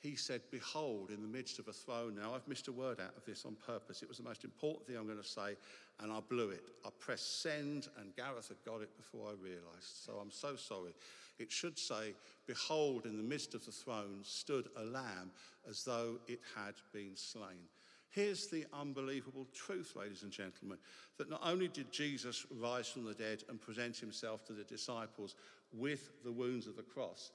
[0.00, 2.16] he said, Behold, in the midst of a throne.
[2.18, 4.02] Now, I've missed a word out of this on purpose.
[4.02, 5.58] It was the most important thing I'm going to say,
[6.00, 6.64] and I blew it.
[6.86, 10.06] I pressed send, and Gareth had got it before I realized.
[10.06, 10.94] So I'm so sorry.
[11.38, 12.14] It should say,
[12.46, 15.32] Behold, in the midst of the throne stood a lamb
[15.68, 17.68] as though it had been slain.
[18.16, 20.78] Here's the unbelievable truth, ladies and gentlemen,
[21.18, 25.34] that not only did Jesus rise from the dead and present himself to the disciples
[25.70, 27.32] with the wounds of the cross,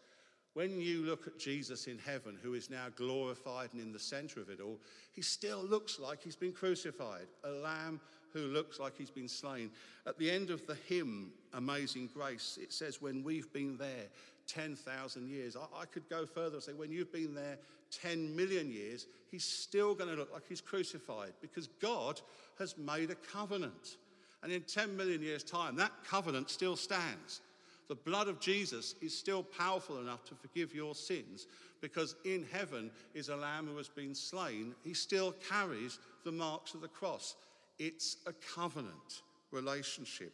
[0.54, 4.42] when you look at Jesus in heaven, who is now glorified and in the center
[4.42, 4.80] of it all,
[5.14, 8.02] he still looks like he's been crucified, a lamb
[8.34, 9.70] who looks like he's been slain.
[10.08, 14.08] At the end of the hymn, Amazing Grace, it says, When we've been there
[14.48, 15.56] 10,000 years.
[15.56, 17.58] I, I, could go further and say, When you've been there
[18.02, 22.22] 10 million years, he's still going to look like he's crucified because God
[22.60, 23.98] has made a covenant.
[24.44, 27.42] And in 10 million years' time, that covenant still stands.
[27.88, 31.48] The blood of Jesus is still powerful enough to forgive your sins
[31.82, 34.74] because in heaven is a lamb who has been slain.
[34.84, 37.36] He still carries the marks of the cross.
[37.80, 40.34] It's a covenant relationship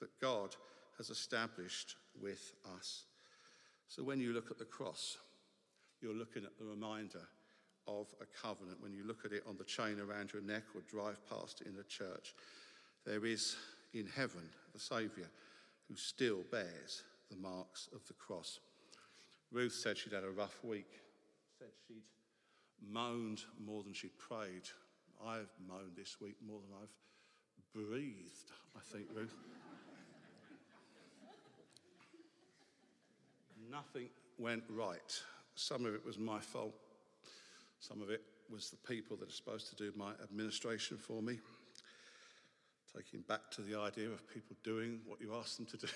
[0.00, 0.56] that God
[0.96, 3.04] has established with us.
[3.88, 5.16] So when you look at the cross,
[6.00, 7.26] you're looking at the reminder
[7.86, 8.82] of a covenant.
[8.82, 11.68] When you look at it on the chain around your neck or drive past it
[11.68, 12.34] in a church,
[13.04, 13.56] there is
[13.94, 15.28] in heaven the Saviour
[15.88, 18.58] who still bears the marks of the cross.
[19.52, 20.90] Ruth said she'd had a rough week,
[21.58, 22.02] said she'd
[22.90, 24.68] moaned more than she'd prayed.
[25.24, 26.92] I've moaned this week more than I've
[27.72, 29.34] breathed, I think, Ruth.
[33.76, 34.08] Nothing
[34.38, 35.20] went right.
[35.54, 36.72] Some of it was my fault.
[37.78, 41.40] Some of it was the people that are supposed to do my administration for me
[42.96, 45.88] taking back to the idea of people doing what you ask them to do.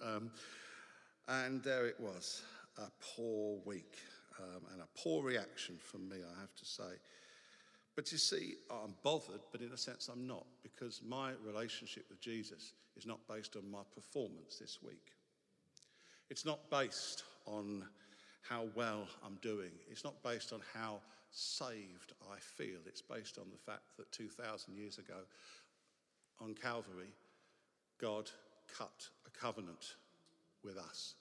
[0.06, 0.30] um,
[1.26, 2.42] and there it was,
[2.78, 3.96] a poor week
[4.38, 7.00] um, and a poor reaction from me, I have to say.
[7.96, 12.20] But you see, I'm bothered, but in a sense I'm not, because my relationship with
[12.20, 15.14] Jesus is not based on my performance this week.
[16.30, 17.84] It's not based on
[18.48, 19.70] how well I'm doing.
[19.90, 22.78] It's not based on how saved I feel.
[22.86, 25.20] It's based on the fact that 2,000 years ago,
[26.40, 27.12] on Calvary,
[28.00, 28.30] God
[28.76, 29.94] cut a covenant
[30.62, 31.14] with us.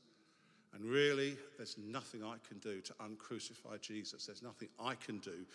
[0.74, 4.26] And really, there's nothing I can do to uncrucify Jesus.
[4.26, 5.46] There's nothing I can do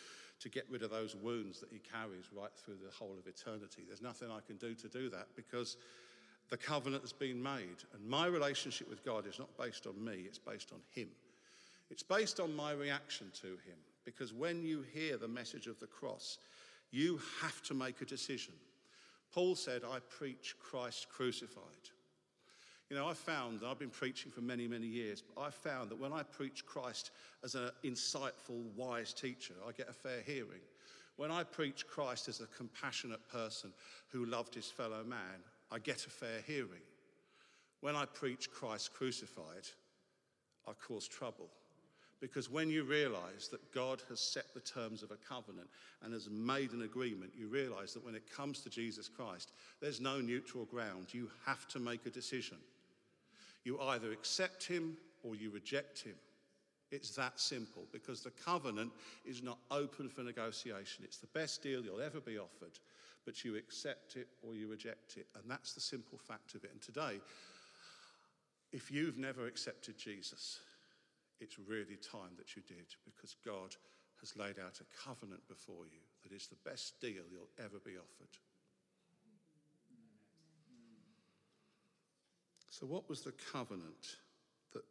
[0.40, 3.82] to get rid of those wounds that he carries right through the whole of eternity.
[3.86, 5.76] There's nothing I can do to do that because
[6.50, 7.84] the covenant has been made.
[7.94, 11.08] And my relationship with God is not based on me, it's based on him.
[11.90, 13.78] It's based on my reaction to him.
[14.04, 16.38] Because when you hear the message of the cross,
[16.90, 18.54] you have to make a decision.
[19.32, 21.62] Paul said, I preach Christ crucified.
[22.88, 26.00] You know, I found, I've been preaching for many, many years, but I found that
[26.00, 27.10] when I preach Christ
[27.44, 30.62] as an insightful, wise teacher, I get a fair hearing.
[31.16, 33.72] When I preach Christ as a compassionate person
[34.10, 36.82] who loved his fellow man, I get a fair hearing.
[37.80, 39.68] When I preach Christ crucified,
[40.66, 41.48] I cause trouble
[42.20, 45.68] Because when you realize that God has set the terms of a covenant
[46.02, 50.00] and has made an agreement, you realize that when it comes to Jesus Christ, there's
[50.00, 51.06] no neutral ground.
[51.12, 52.58] You have to make a decision.
[53.64, 56.16] You either accept him or you reject him.
[56.90, 58.90] It's that simple because the covenant
[59.24, 61.04] is not open for negotiation.
[61.04, 62.78] It's the best deal you'll ever be offered,
[63.24, 65.26] but you accept it or you reject it.
[65.34, 66.70] And that's the simple fact of it.
[66.72, 67.20] And today,
[68.72, 70.60] if you've never accepted Jesus,
[71.40, 73.76] it's really time that you did because God
[74.20, 77.92] has laid out a covenant before you that is the best deal you'll ever be
[77.92, 78.34] offered.
[82.70, 84.18] So, what was the covenant
[84.72, 84.82] that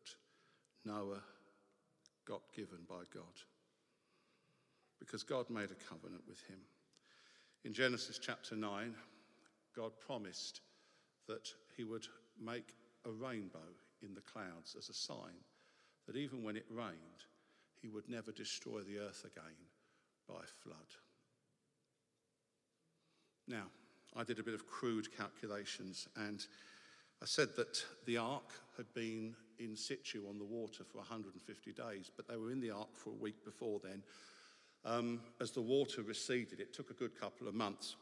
[0.83, 1.21] Noah
[2.25, 3.23] got given by God?
[4.99, 6.59] Because God made a covenant with him.
[7.67, 8.95] In Genesis chapter 9,
[9.75, 10.61] God promised
[11.27, 12.07] that he would
[12.41, 13.67] make a rainbow
[14.01, 15.35] in the clouds as a sign
[16.05, 17.25] that even when it rained,
[17.81, 19.57] he would never destroy the earth again
[20.29, 20.77] by flood.
[23.49, 23.65] Now,
[24.15, 26.47] I did a bit of crude calculations and
[27.21, 32.09] I said that the ark had been in situ on the water for 150 days,
[32.15, 34.03] but they were in the ark for a week before then.
[34.87, 37.97] Um, as the water receded, it took a good couple of months.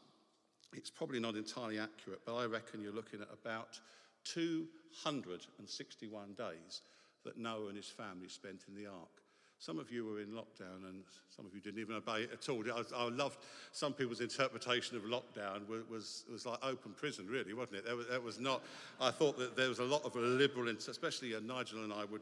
[0.72, 3.80] It's probably not entirely accurate, but I reckon you're looking at about
[4.24, 6.82] 261 days
[7.24, 9.20] that Noah and his family spent in the ark.
[9.58, 11.02] Some of you were in lockdown and
[11.34, 12.62] some of you didn't even obey it at all.
[12.70, 13.38] I, I loved
[13.72, 17.86] some people's interpretation of lockdown was, was, was like open prison, really, wasn't it?
[17.86, 18.62] That was, that was, not,
[19.00, 22.20] I thought that there was a lot of liberal, especially uh, Nigel and I would,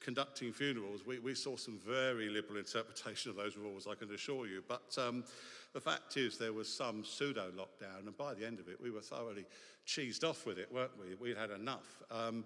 [0.00, 4.46] conducting funerals, we, we saw some very liberal interpretation of those rules, I can assure
[4.46, 4.62] you.
[4.68, 5.24] But um,
[5.72, 8.90] the fact is there was some pseudo lockdown and by the end of it, we
[8.90, 9.46] were thoroughly
[9.86, 11.14] cheesed off with it, weren't we?
[11.14, 12.02] We'd had enough.
[12.10, 12.44] Um,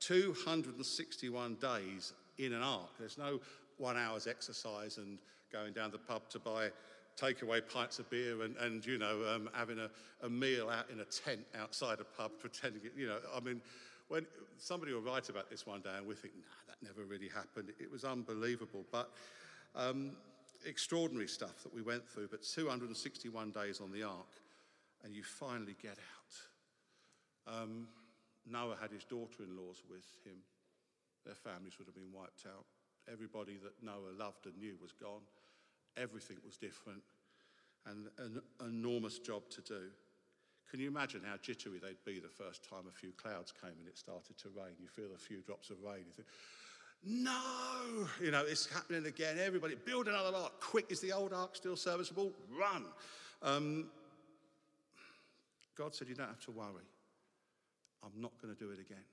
[0.00, 2.90] 261 days in an ark.
[2.98, 3.40] There's no
[3.78, 5.18] one hour's exercise and
[5.52, 6.70] going down the pub to buy
[7.20, 9.90] takeaway pints of beer and, and you know, um, having a,
[10.24, 13.60] a meal out in a tent outside a pub, pretending, it, you know, I mean,
[14.08, 14.26] when
[14.58, 17.72] somebody will write about this one day and we think, nah, that never really happened.
[17.80, 19.10] It was unbelievable, but
[19.74, 20.12] um,
[20.64, 22.28] extraordinary stuff that we went through.
[22.28, 24.32] But 261 days on the ark,
[25.04, 25.98] and you finally get
[27.48, 27.54] out.
[27.62, 27.88] Um,
[28.48, 30.38] Noah had his daughter in laws with him.
[31.26, 32.64] Their families would have been wiped out.
[33.12, 35.22] Everybody that Noah loved and knew was gone.
[35.96, 37.02] Everything was different
[37.86, 39.82] and an enormous job to do.
[40.70, 43.86] Can you imagine how jittery they'd be the first time a few clouds came and
[43.86, 44.74] it started to rain?
[44.80, 46.04] You feel a few drops of rain.
[46.06, 46.28] You think,
[47.04, 49.38] no, you know, it's happening again.
[49.38, 50.60] Everybody, build another ark.
[50.60, 52.32] Quick, is the old ark still serviceable?
[52.50, 52.86] Run.
[53.42, 53.90] Um,
[55.76, 56.88] God said, You don't have to worry.
[58.02, 59.04] I'm not going to do it again.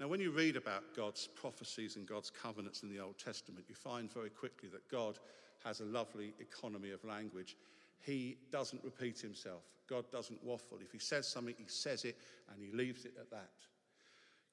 [0.00, 3.74] Now, when you read about God's prophecies and God's covenants in the Old Testament, you
[3.74, 5.18] find very quickly that God
[5.64, 7.56] has a lovely economy of language.
[8.00, 10.78] He doesn't repeat himself, God doesn't waffle.
[10.80, 12.16] If he says something, he says it
[12.52, 13.52] and he leaves it at that.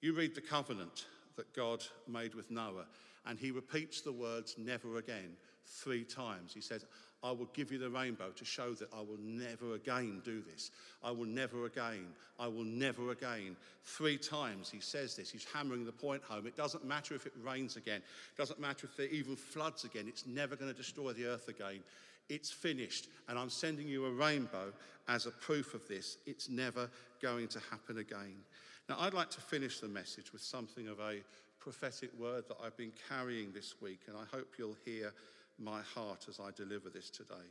[0.01, 1.05] You read the covenant
[1.37, 2.85] that God made with Noah,
[3.25, 6.53] and he repeats the words never again three times.
[6.53, 6.85] He says,
[7.23, 10.71] I will give you the rainbow to show that I will never again do this.
[11.03, 12.07] I will never again.
[12.39, 13.55] I will never again.
[13.83, 15.29] Three times he says this.
[15.29, 16.47] He's hammering the point home.
[16.47, 20.05] It doesn't matter if it rains again, it doesn't matter if it even floods again.
[20.07, 21.81] It's never going to destroy the earth again.
[22.27, 24.71] It's finished, and I'm sending you a rainbow
[25.07, 26.17] as a proof of this.
[26.25, 26.89] It's never
[27.21, 28.37] going to happen again.
[28.87, 31.17] Now, I'd like to finish the message with something of a
[31.59, 35.13] prophetic word that I've been carrying this week, and I hope you'll hear
[35.63, 37.49] my heart as I deliver this today.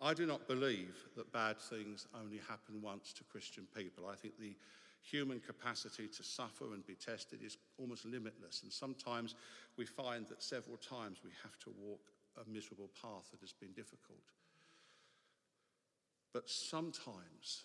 [0.00, 4.06] I do not believe that bad things only happen once to Christian people.
[4.06, 4.56] I think the
[5.02, 8.62] human capacity to suffer and be tested is almost limitless.
[8.62, 9.34] And sometimes
[9.76, 12.00] we find that several times we have to walk
[12.36, 14.24] a miserable path that has been difficult.
[16.32, 17.64] But sometimes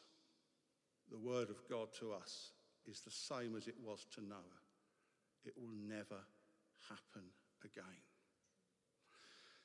[1.09, 2.51] the word of God to us
[2.85, 4.61] is the same as it was to Noah.
[5.45, 6.21] It will never
[6.87, 7.23] happen
[7.63, 8.08] again.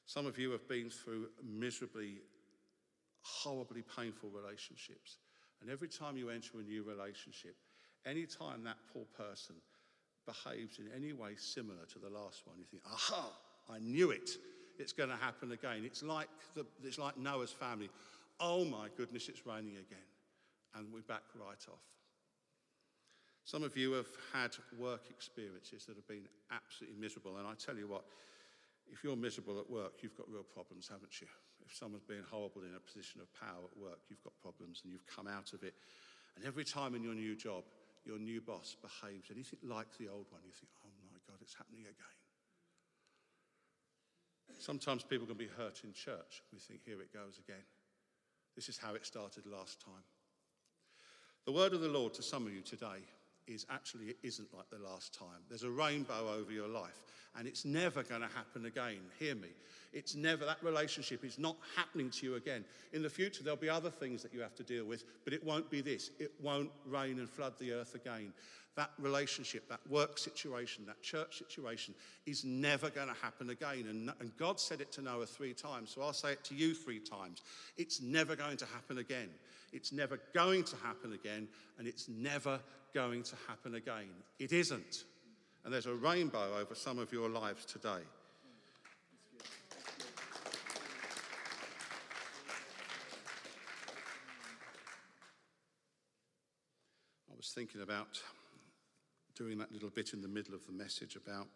[0.07, 2.19] Some of you have been through miserably,
[3.23, 5.19] horribly painful relationships.
[5.61, 7.57] And every time you enter a new relationship,
[8.05, 9.57] any time that poor person
[10.27, 13.33] behaves in any way similar to the last one, you think, aha,
[13.71, 14.31] I knew it.
[14.79, 15.83] It's going to happen again.
[15.85, 17.89] It's like, the, it's like Noah's family.
[18.41, 20.09] Oh my goodness, it's raining again.
[20.75, 21.81] And we're back right off.
[23.45, 27.37] Some of you have had work experiences that have been absolutely miserable.
[27.37, 28.05] And I tell you what,
[28.93, 31.27] if you're miserable at work, you've got real problems, haven't you?
[31.65, 34.93] If someone's being horrible in a position of power at work, you've got problems and
[34.93, 35.75] you've come out of it.
[36.37, 37.65] And every time in your new job,
[38.05, 41.55] your new boss behaves anything like the old one, you think, oh my God, it's
[41.55, 42.17] happening again.
[44.59, 46.43] Sometimes people can be hurt in church.
[46.53, 47.65] We think, here it goes again.
[48.55, 50.05] This is how it started last time.
[51.47, 53.05] The word of the Lord to some of you today
[53.47, 55.43] is actually it isn't like the last time.
[55.49, 57.05] There's a rainbow over your life,
[57.37, 59.01] and it's never going to happen again.
[59.19, 59.49] Hear me.
[59.93, 62.65] It's never, that relationship is not happening to you again.
[62.93, 65.45] In the future, there'll be other things that you have to deal with, but it
[65.45, 66.11] won't be this.
[66.19, 68.33] It won't rain and flood the earth again.
[68.77, 71.95] That relationship, that work situation, that church situation
[72.27, 73.87] is never going to happen again.
[73.89, 76.75] And, and God said it to Noah three times, so I'll say it to you
[76.75, 77.43] three times.
[77.77, 79.31] It's never going to happen again.
[79.73, 81.47] It's never going to happen again,
[81.79, 82.59] and it's never
[82.95, 84.09] going to happen again.
[84.39, 85.05] It isn't.
[85.65, 88.03] And there's a rainbow over some of your lives today.
[97.31, 98.21] I was thinking about
[99.35, 101.49] doing that little bit in the middle of the message about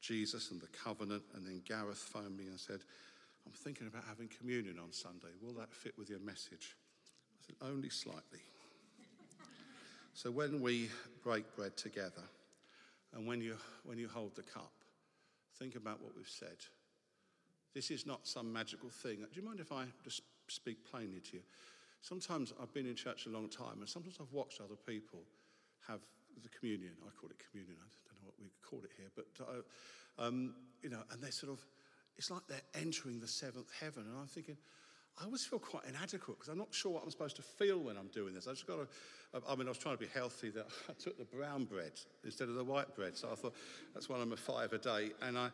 [0.00, 2.80] Jesus and the covenant, and then Gareth phoned me and said,
[3.46, 5.28] I'm thinking about having communion on Sunday.
[5.40, 6.76] Will that fit with your message?
[7.40, 8.40] I said, Only slightly.
[10.22, 10.88] So when we
[11.24, 12.22] break bread together,
[13.12, 14.70] and when you, when you hold the cup,
[15.58, 16.58] think about what we've said.
[17.74, 19.16] This is not some magical thing.
[19.16, 21.42] Do you mind if I just speak plainly to you?
[22.02, 25.24] Sometimes I've been in church a long time, and sometimes I've watched other people
[25.88, 25.98] have
[26.40, 26.92] the communion.
[27.04, 27.78] I call it communion.
[27.80, 30.54] I don't know what we call it here, but uh, um,
[30.84, 31.58] you know, and they're sort of.
[32.16, 34.56] It's like they're entering the seventh heaven, and I'm thinking.
[35.20, 37.96] I always feel quite inadequate because I'm not sure what I'm supposed to feel when
[37.96, 38.46] I'm doing this.
[38.46, 40.50] I just got to, I mean, I was trying to be healthy.
[40.50, 41.92] That I took the brown bread
[42.24, 43.54] instead of the white bread, so I thought
[43.94, 45.10] that's one of my five a day.
[45.20, 45.50] And I,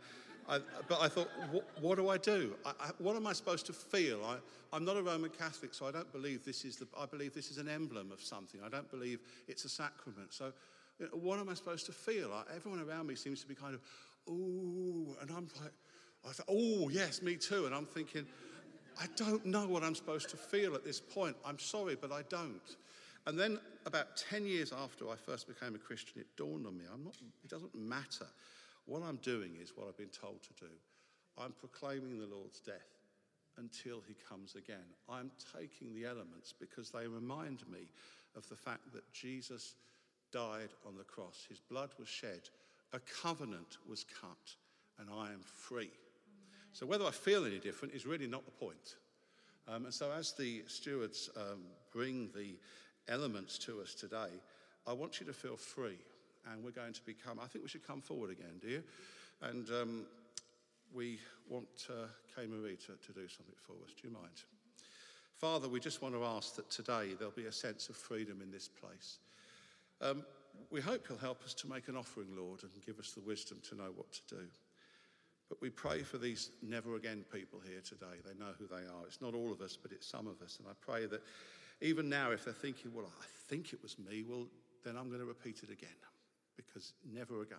[0.48, 2.54] I but I thought, what, what do I do?
[2.64, 4.24] I, I, what am I supposed to feel?
[4.24, 4.36] I,
[4.74, 6.86] I'm not a Roman Catholic, so I don't believe this is the.
[6.96, 8.60] I believe this is an emblem of something.
[8.64, 10.32] I don't believe it's a sacrament.
[10.32, 10.52] So
[10.98, 12.32] you know, what am I supposed to feel?
[12.32, 13.80] I, everyone around me seems to be kind of,
[14.28, 15.72] ooh, and I'm like,
[16.28, 17.66] I thought, oh, yes, me too.
[17.66, 18.26] And I'm thinking,
[19.00, 21.36] I don't know what I'm supposed to feel at this point.
[21.44, 22.76] I'm sorry, but I don't.
[23.26, 26.84] And then about 10 years after I first became a Christian, it dawned on me,
[26.92, 28.26] I'm not, it doesn't matter.
[28.86, 30.70] What I'm doing is what I've been told to do.
[31.36, 32.98] I'm proclaiming the Lord's death
[33.58, 34.94] until he comes again.
[35.08, 37.90] I'm taking the elements because they remind me
[38.36, 39.74] of the fact that Jesus
[40.32, 41.46] died on the cross.
[41.48, 42.48] His blood was shed,
[42.92, 44.56] a covenant was cut,
[44.98, 45.90] and I am free.
[46.72, 48.96] So whether I feel any different is really not the point.
[49.66, 52.56] Um, and so as the stewards um, bring the
[53.12, 54.40] elements to us today,
[54.86, 55.98] I want you to feel free.
[56.50, 58.82] And we're going to become, I think we should come forward again, do you?
[59.42, 60.06] And um,
[60.94, 63.92] we want uh, Kay Marie to, to do something for us.
[64.00, 64.42] Do you mind?
[65.34, 68.50] Father, we just want to ask that today there'll be a sense of freedom in
[68.50, 69.18] this place.
[70.00, 70.24] Um,
[70.70, 73.58] we hope you'll help us to make an offering, Lord, and give us the wisdom
[73.68, 74.42] to know what to do.
[75.48, 78.20] But we pray for these never again people here today.
[78.24, 79.06] They know who they are.
[79.06, 80.58] It's not all of us, but it's some of us.
[80.58, 81.22] And I pray that
[81.80, 84.46] even now, if they're thinking, well, I think it was me, well,
[84.84, 85.88] then I'm going to repeat it again
[86.56, 87.58] because never again.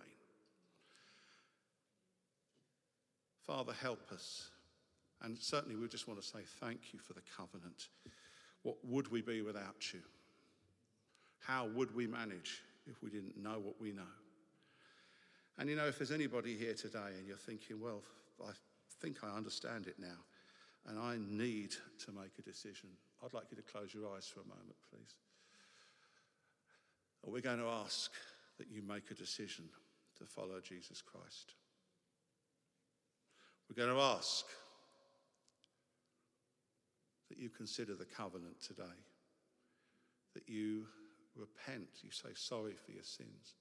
[3.46, 4.50] Father, help us.
[5.22, 7.88] And certainly, we just want to say thank you for the covenant.
[8.62, 10.00] What would we be without you?
[11.40, 14.02] How would we manage if we didn't know what we know?
[15.60, 18.02] And you know, if there's anybody here today and you're thinking, well,
[18.42, 18.52] I
[19.02, 20.24] think I understand it now,
[20.88, 21.72] and I need
[22.06, 22.88] to make a decision,
[23.22, 25.14] I'd like you to close your eyes for a moment, please.
[27.26, 28.10] We're going to ask
[28.56, 29.66] that you make a decision
[30.18, 31.52] to follow Jesus Christ.
[33.68, 34.46] We're going to ask
[37.28, 38.96] that you consider the covenant today,
[40.32, 40.86] that you
[41.36, 43.56] repent, you say sorry for your sins,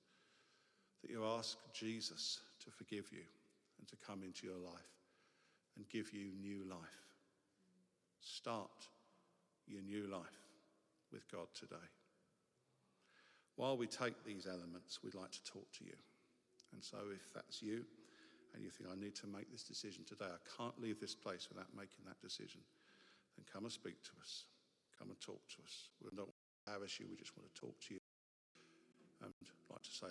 [1.01, 3.23] that you ask Jesus to forgive you
[3.79, 4.93] and to come into your life
[5.77, 6.99] and give you new life.
[8.21, 8.87] Start
[9.67, 10.43] your new life
[11.11, 11.87] with God today.
[13.55, 15.95] While we take these elements, we'd like to talk to you.
[16.73, 17.83] And so, if that's you
[18.53, 21.47] and you think, I need to make this decision today, I can't leave this place
[21.49, 22.61] without making that decision,
[23.35, 24.45] then come and speak to us.
[24.97, 25.89] Come and talk to us.
[26.03, 26.29] We don't
[26.67, 27.99] embarrass you, we just want to talk to you
[29.23, 29.33] and
[29.69, 30.07] like to say